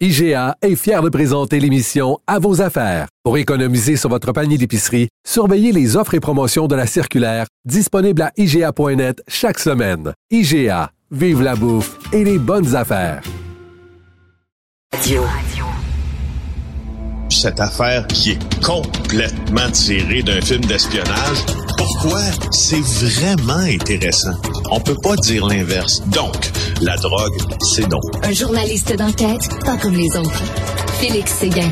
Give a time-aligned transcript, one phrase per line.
[0.00, 3.06] IGA est fier de présenter l'émission À vos affaires.
[3.22, 8.22] Pour économiser sur votre panier d'épicerie, surveillez les offres et promotions de la circulaire disponible
[8.22, 10.12] à IGA.net chaque semaine.
[10.32, 13.22] IGA, vive la bouffe et les bonnes affaires.
[17.44, 21.44] Cette affaire qui est complètement tirée d'un film d'espionnage,
[21.76, 24.32] pourquoi c'est vraiment intéressant?
[24.70, 26.00] On peut pas dire l'inverse.
[26.08, 26.32] Donc,
[26.80, 28.00] la drogue, c'est donc.
[28.22, 30.42] Un journaliste d'enquête, pas comme les autres.
[30.98, 31.68] Félix Séguin.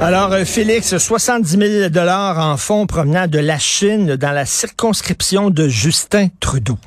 [0.00, 5.68] Alors, euh, Félix, 70 000 en fonds provenant de la Chine dans la circonscription de
[5.68, 6.78] Justin Trudeau.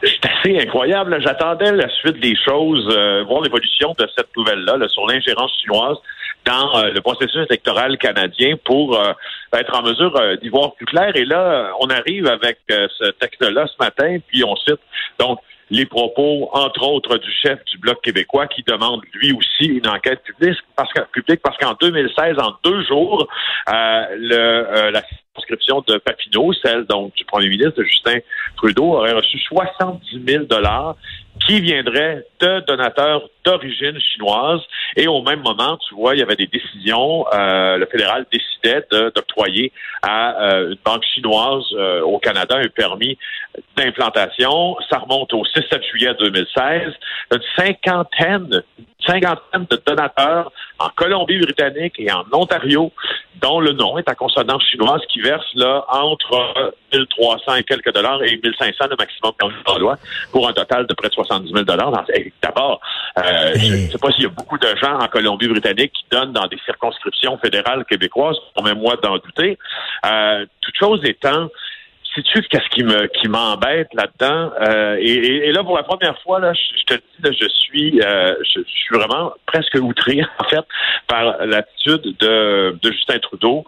[0.00, 1.18] C'est assez incroyable.
[1.20, 5.96] J'attendais la suite des choses, euh, voir l'évolution de cette nouvelle-là là, sur l'ingérence chinoise
[6.44, 9.12] dans euh, le processus électoral canadien pour euh,
[9.54, 11.12] être en mesure d'y voir plus clair.
[11.14, 14.80] Et là, on arrive avec ce texte-là ce matin, puis on cite
[15.18, 15.38] donc
[15.70, 20.22] les propos, entre autres, du chef du Bloc québécois qui demande lui aussi une enquête
[20.22, 23.26] publique parce qu'en 2016, en deux jours,
[23.68, 25.02] le, la
[25.34, 28.18] circonscription de Papineau, celle donc du premier ministre Justin
[28.56, 30.96] Trudeau, aurait reçu 70 000 dollars
[31.46, 34.60] qui viendraient de donateurs d'origine chinoise.
[34.96, 37.24] Et au même moment, tu vois, il y avait des décisions.
[37.32, 39.72] Euh, le fédéral décidait d'octroyer
[40.02, 43.16] à euh, une banque chinoise euh, au Canada un permis
[43.76, 44.76] d'implantation.
[44.90, 46.92] Ça remonte au 6-7 juillet 2016.
[47.32, 48.62] Une cinquantaine,
[49.06, 52.92] cinquantaine de donateurs en Colombie-Britannique et en Ontario,
[53.40, 58.22] dont le nom est à consonance chinoise, qui versent là entre 1300 et quelques dollars
[58.22, 59.32] et 1500 le maximum
[59.80, 59.96] loi
[60.30, 62.04] pour un total de près de 70 000 dollars.
[62.42, 62.80] D'abord,
[63.18, 63.22] euh,
[63.54, 66.46] je ne sais pas s'il y a beaucoup de gens en Colombie-Britannique qui donnent dans
[66.46, 69.58] des circonscriptions fédérales québécoises, même moi d'en douter.
[70.06, 71.48] Euh, toute chose étant,
[72.14, 74.52] sais-tu qu'est-ce qui me qui m'embête là-dedans?
[74.60, 78.60] Euh, et, là pour la première fois là, je, te dis je suis euh, je,
[78.66, 80.64] suis vraiment presque outré en fait
[81.06, 83.64] par l'attitude de, de Justin Trudeau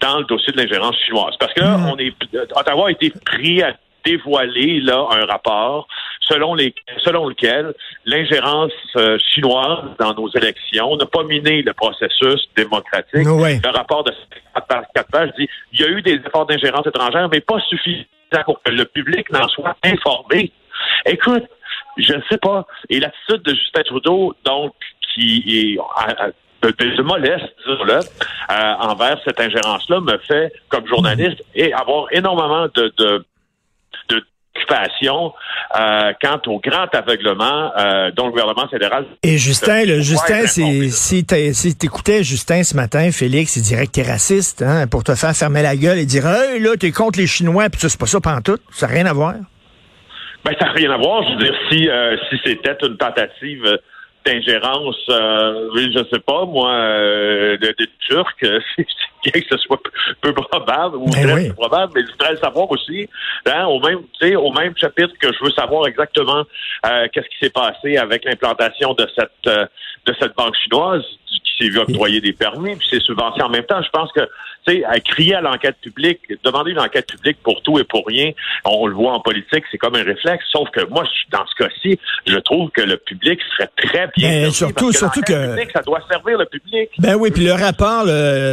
[0.00, 1.86] dans le dossier de l'ingérence chinoise parce que là, mmh.
[1.86, 2.14] on est
[2.54, 3.74] Ottawa a été pris à
[4.06, 5.88] dévoiler là un rapport
[6.20, 7.74] selon, les, selon lequel
[8.04, 13.14] l'ingérence euh, chinoise dans nos élections n'a pas miné le processus démocratique.
[13.14, 14.12] Le rapport de
[14.94, 18.06] 4 pages dit il y a eu des efforts d'ingérence étrangère, mais pas suffisant
[18.44, 20.52] pour que le public n'en soit informé.
[21.04, 21.44] Écoute,
[21.96, 22.66] je ne sais pas.
[22.90, 24.72] Et l'attitude de Justin Trudeau, donc,
[25.14, 25.78] qui est
[26.62, 32.92] de modeste, disons-le, euh, envers cette ingérence-là, me fait, comme journaliste, et avoir énormément de,
[32.98, 33.24] de
[35.78, 39.06] euh, quant au grand aveuglement euh, dont le gouvernement fédéral.
[39.22, 44.02] Et Justin, le Justin, si, si t'écoutais Justin ce matin, Félix, il dirait que t'es
[44.02, 47.26] raciste, hein, pour te faire fermer la gueule et dire, hey, là, t'es contre les
[47.26, 49.34] Chinois, puis c'est pas ça tout, ça n'a rien à voir.
[50.44, 51.22] Ben, ça n'a rien à voir.
[51.24, 53.78] Je veux dire, si, euh, si c'était une tentative
[54.24, 56.70] d'ingérence, euh, je sais pas, moi,
[57.60, 58.60] des de
[59.30, 59.80] Turcs, que ce soit
[60.20, 63.08] peu probable ou ben très probable, mais je voudrais le savoir aussi,
[63.46, 64.00] hein, au même,
[64.36, 66.44] au même chapitre que je veux savoir exactement
[66.86, 69.66] euh, qu'est-ce qui s'est passé avec l'implantation de cette euh,
[70.06, 73.64] de cette banque chinoise qui s'est vu octroyer des permis puis ses subventions en même
[73.64, 73.82] temps.
[73.82, 74.20] Je pense que
[74.66, 78.04] tu sais, à crier à l'enquête publique, demander une enquête publique pour tout et pour
[78.06, 78.32] rien,
[78.64, 80.44] on le voit en politique, c'est comme un réflexe.
[80.50, 84.28] Sauf que moi, dans ce cas-ci, je trouve que le public serait très bien.
[84.28, 85.32] Ben, surtout, surtout que
[85.72, 86.90] ça doit servir le public.
[86.98, 88.06] Ben oui, puis le rapport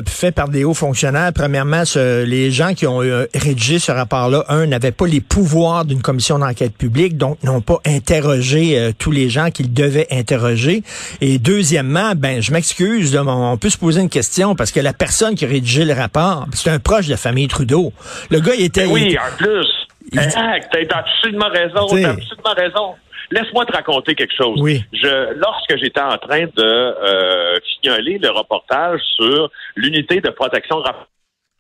[0.08, 4.66] fait par des hauts fonctionnaires, premièrement, les gens qui ont euh, rédigé ce rapport-là, un,
[4.66, 9.30] n'avaient pas les pouvoirs d'une commission d'enquête publique, donc n'ont pas interrogé euh, tous les
[9.30, 10.84] gens qu'ils devaient interroger.
[11.22, 15.36] Et deuxièmement, ben, je m'excuse, on peut se poser une question parce que la personne
[15.36, 17.94] qui a rédigé le rapport, c'est un proche de la famille Trudeau.
[18.30, 18.86] Le gars, il était...
[18.86, 19.68] Ben oui, en plus.
[20.12, 22.96] Exact, t'as absolument raison, t'as absolument raison.
[23.32, 24.60] Laisse-moi te raconter quelque chose.
[24.62, 24.84] Oui.
[24.94, 30.84] Je, lorsque j'étais en train de euh, signaler le reportage sur l'unité de protection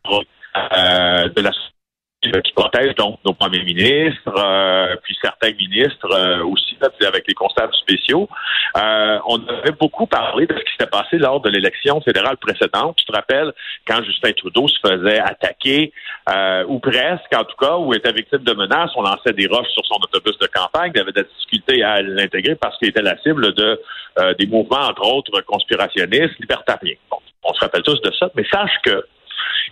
[0.07, 1.51] euh, de la
[2.31, 7.73] qui protège donc nos premiers ministres, euh, puis certains ministres euh, aussi, avec les constables
[7.75, 8.27] spéciaux.
[8.77, 12.97] Euh, on avait beaucoup parlé de ce qui s'était passé lors de l'élection fédérale précédente.
[12.97, 13.53] Tu te rappelles
[13.87, 15.93] quand Justin Trudeau se faisait attaquer,
[16.67, 19.85] ou presque en tout cas, ou était victime de menaces, on lançait des roches sur
[19.85, 23.53] son autobus de campagne, il avait des difficultés à l'intégrer parce qu'il était la cible
[23.53, 23.81] de
[24.37, 26.95] des mouvements, entre autres, conspirationnistes, libertariens.
[27.09, 29.05] Bon, on se rappelle tous de ça, mais sache que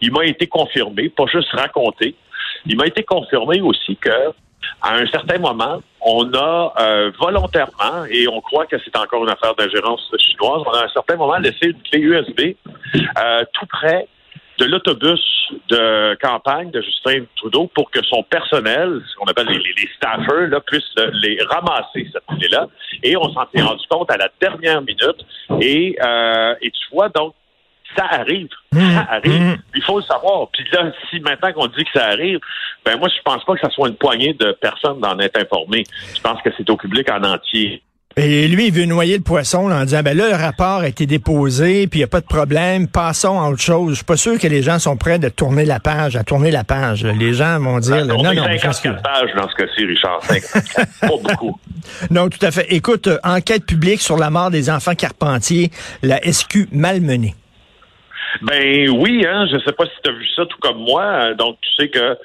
[0.02, 2.16] il m'a été confirmé, pas juste raconté,
[2.66, 4.10] il m'a été confirmé aussi que
[4.82, 9.30] à un certain moment, on a euh, volontairement, et on croit que c'est encore une
[9.30, 12.40] affaire d'ingérence chinoise, on a à un certain moment laissé une clé USB
[12.96, 14.08] euh, tout près
[14.58, 15.20] de l'autobus
[15.70, 20.48] de campagne de Justin Trudeau pour que son personnel, ce qu'on appelle les, les, staffers,
[20.48, 22.68] là, puisse les ramasser, cette clé-là.
[23.04, 25.26] Et on s'en est rendu compte à la dernière minute.
[25.60, 27.34] Et, euh, et tu vois, donc,
[27.96, 28.50] ça arrive.
[28.74, 29.08] Ça mmh.
[29.10, 29.42] arrive.
[29.42, 29.58] Mmh.
[29.76, 30.48] Il faut le savoir.
[30.52, 32.40] Puis là, si maintenant qu'on dit que ça arrive,
[32.86, 35.84] ben moi, je pense pas que ça soit une poignée de personnes d'en être informées.
[36.16, 37.82] Je pense que c'est au public en entier.
[38.18, 41.06] Et lui, il veut noyer le poisson en disant, ben là, le rapport a été
[41.06, 43.92] déposé, puis il n'y a pas de problème, passons à autre chose.
[43.92, 46.52] Je suis pas sûr que les gens sont prêts de tourner la page, à tourner
[46.52, 47.06] la page.
[47.06, 48.44] Les gens vont dire, ben, non, non, non.
[48.44, 50.20] 54 pages dans ce cas-ci, Richard.
[51.00, 51.58] pas beaucoup.
[52.12, 52.68] Non, tout à fait.
[52.70, 55.72] Écoute, euh, enquête publique sur la mort des enfants carpentiers,
[56.04, 57.34] la SQ malmenée.
[58.42, 61.34] Ben oui, hein, je sais pas si tu as vu ça tout comme moi.
[61.34, 62.18] Donc tu sais que euh,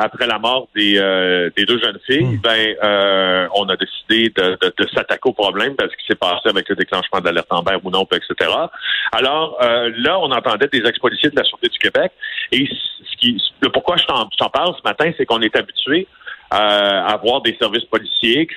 [0.00, 2.40] après la mort des, euh, des deux jeunes filles, hmm.
[2.40, 6.68] ben euh, on a décidé de, de, s'attaquer au problème parce qu'il s'est passé avec
[6.68, 8.50] le déclenchement de l'alerte en ou non, etc.
[9.12, 12.10] Alors là, on entendait des ex-policiers de la Sûreté du Québec.
[12.50, 16.08] Et ce qui, le pourquoi je t'en parle ce matin, c'est qu'on est habitué
[16.50, 18.48] à voir des services policiers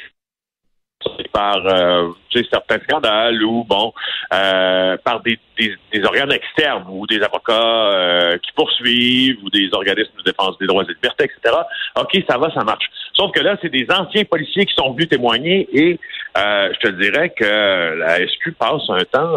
[1.32, 2.10] par euh,
[2.52, 3.94] certains scandales ou bon
[4.34, 10.18] euh, par des, des, organes externes ou des avocats euh, qui poursuivent ou des organismes
[10.18, 11.56] de défense des droits et libertés, etc.
[11.98, 12.86] OK, ça va, ça marche.
[13.14, 16.00] Sauf que là, c'est des anciens policiers qui sont venus témoigner et
[16.36, 19.36] je te dirais que la SQ passe un temps,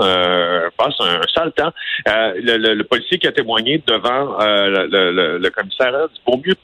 [0.77, 1.73] passe un, sale temps.
[2.07, 6.55] Le, le, policier qui a témoigné devant le, le, commissaire dit vaut mieux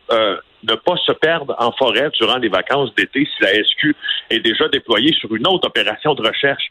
[0.62, 3.94] ne pas se perdre en forêt durant les vacances d'été si la SQ
[4.30, 6.70] est déjà déployée sur une autre opération de recherche.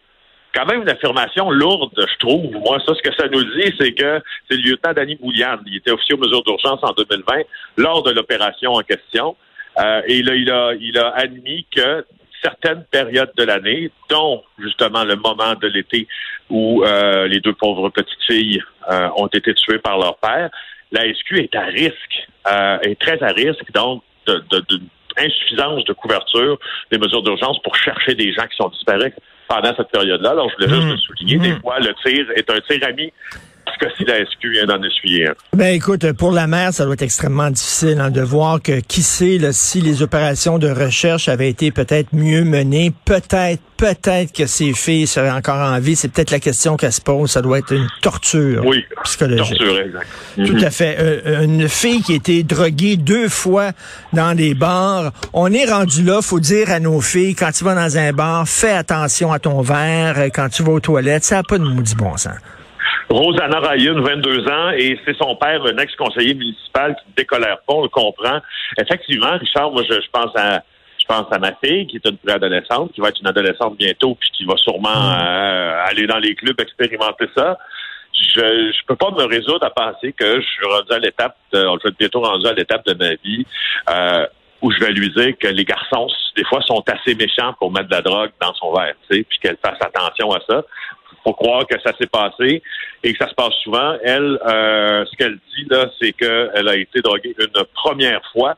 [0.54, 2.52] Quand même une affirmation lourde, je trouve.
[2.52, 5.60] Moi, ça, ce que ça nous dit, c'est que c'est le lieutenant Danny Boulian.
[5.68, 7.44] Il était officier aux mesures d'urgence en 2020
[7.78, 9.36] lors de l'opération en question.
[9.80, 12.04] Euh, et là, il a, il a admis que
[12.44, 16.08] certaines périodes de l'année, dont justement le moment de l'été
[16.50, 20.50] où euh, les deux pauvres petites filles euh, ont été tuées par leur père,
[20.92, 24.82] la SQ est à risque, euh, est très à risque, donc, de, de,
[25.18, 26.58] insuffisance de couverture
[26.92, 29.14] des mesures d'urgence pour chercher des gens qui sont disparus
[29.48, 30.32] pendant cette période-là.
[30.32, 30.92] Alors, je voulais juste mmh.
[30.92, 31.38] le souligner.
[31.40, 31.62] Des mmh.
[31.62, 33.12] fois, le tir est un tir ami
[33.98, 37.50] si la SQ vient d'en essuyer Ben écoute, pour la mer, ça doit être extrêmement
[37.50, 41.72] difficile hein, de voir que qui sait là, si les opérations de recherche avaient été
[41.72, 45.96] peut-être mieux menées, peut-être, peut-être que ces filles seraient encore en vie.
[45.96, 47.32] C'est peut-être la question qu'elle se pose.
[47.32, 49.58] Ça doit être une torture oui, psychologique.
[49.58, 50.08] Torture, exact.
[50.36, 50.98] Tout à fait.
[51.00, 53.72] Euh, une fille qui a été droguée deux fois
[54.14, 55.12] dans des bars.
[55.34, 58.48] On est rendu là, faut dire à nos filles, quand tu vas dans un bar,
[58.48, 60.18] fais attention à ton verre.
[60.34, 62.36] Quand tu vas aux toilettes, ça n'a pas de maudit bon sens.
[63.10, 67.74] Rosanna Ryan, 22 ans, et c'est son père, un ex-conseiller municipal qui ne décolère pas,
[67.74, 68.40] on le comprend.
[68.78, 70.62] Effectivement, Richard, moi, je, pense à
[71.00, 74.16] je pense à ma fille, qui est une préadolescente, qui va être une adolescente bientôt,
[74.20, 75.18] puis qui va sûrement mm.
[75.20, 77.58] euh, aller dans les clubs expérimenter ça.
[78.14, 81.58] Je ne peux pas me résoudre à penser que je suis rendu à l'étape, je
[81.58, 83.46] vais être bientôt rendu à l'étape de ma vie
[83.90, 84.28] euh,
[84.62, 87.88] où je vais lui dire que les garçons, des fois, sont assez méchants pour mettre
[87.88, 90.64] de la drogue dans son verre, tu sais, puis qu'elle fasse attention à ça
[91.24, 92.62] faut croire que ça s'est passé
[93.04, 93.96] et que ça se passe souvent.
[94.04, 98.56] Elle, euh, ce qu'elle dit là, c'est qu'elle a été droguée une première fois.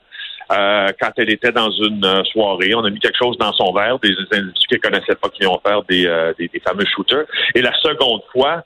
[0.51, 3.71] Euh, quand elle était dans une euh, soirée, on a mis quelque chose dans son
[3.71, 7.25] verre, des individus qu'elle connaissait pas qui ont fait des, des, des, fameux shooters.
[7.55, 8.63] Et la seconde fois,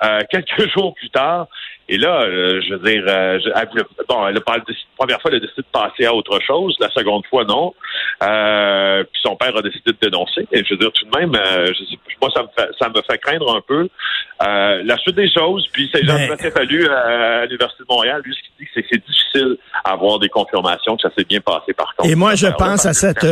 [0.30, 1.46] quelques jours plus tard,
[1.90, 3.38] et là, euh, je veux dire, euh,
[4.06, 4.40] bon, elle a, la
[4.98, 6.76] première fois, elle a décidé de passer à autre chose.
[6.80, 7.74] La seconde fois, non.
[8.22, 10.46] Euh, puis son père a décidé de dénoncer.
[10.52, 12.88] Et je veux dire, tout de même, euh, je sais, moi, ça me fait, ça
[12.90, 13.88] me fait craindre un peu
[14.40, 15.66] la suite des choses.
[15.72, 19.06] Puis c'est Jean-Baptiste Fallu à, l'Université de Montréal, lui, ce qu'il dit, c'est que c'est
[19.06, 22.10] difficile d'avoir des confirmations que ça s'est bien passé par contre.
[22.10, 23.24] Et moi, je pense à cette...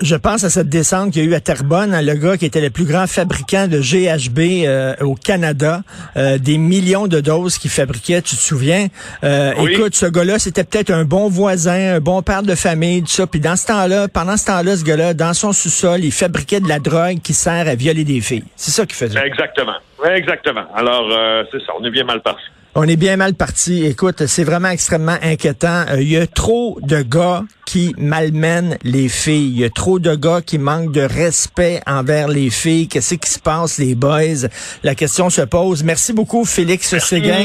[0.00, 2.46] Je pense à cette descente qu'il y a eu à Terrebonne, hein, le gars qui
[2.46, 5.82] était le plus grand fabricant de GHB euh, au Canada,
[6.16, 8.88] euh, des millions de doses qu'il fabriquait, tu te souviens?
[9.24, 13.08] Euh, écoute, ce gars-là, c'était peut-être un bon voisin, un bon père de famille, tout
[13.08, 13.26] ça.
[13.26, 16.68] Puis dans ce temps-là, pendant ce temps-là, ce gars-là, dans son sous-sol, il fabriquait de
[16.68, 18.44] la drogue qui sert à violer des filles.
[18.56, 19.18] C'est ça qu'il faisait.
[19.26, 19.76] Exactement.
[20.14, 20.64] Exactement.
[20.76, 21.08] Alors,
[21.50, 22.44] c'est ça, on est bien mal parti.
[22.80, 23.84] On est bien mal parti.
[23.84, 25.84] Écoute, c'est vraiment extrêmement inquiétant.
[25.90, 29.50] Euh, il y a trop de gars qui malmènent les filles.
[29.52, 32.88] Il y a trop de gars qui manquent de respect envers les filles.
[32.88, 34.48] Qu'est-ce qui se passe, les boys?
[34.82, 35.84] La question se pose.
[35.84, 37.44] Merci beaucoup, Félix Séguin.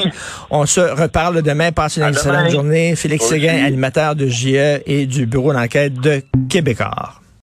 [0.50, 1.74] On se reparle demain.
[1.74, 2.96] Passe une excellente journée.
[2.96, 7.23] Félix Séguin, animateur de JE et du bureau d'enquête de Québécois.